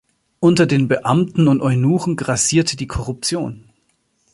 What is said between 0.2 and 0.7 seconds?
Unter